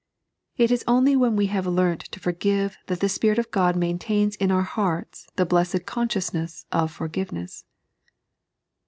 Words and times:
It 0.57 0.71
is 0.71 0.83
only 0.87 1.15
when 1.15 1.35
we 1.35 1.45
have 1.53 1.67
learnt 1.67 1.99
to 2.11 2.19
for 2.19 2.31
give 2.31 2.75
that 2.87 3.01
the 3.01 3.07
Spirit 3.07 3.37
of 3.37 3.49
Ood 3.55 3.75
maintains 3.75 4.35
in 4.37 4.49
our 4.49 4.63
hearts 4.63 5.27
the 5.35 5.45
blessed 5.45 5.85
consciousness 5.85 6.65
of 6.71 6.91
forgiveness. 6.91 7.65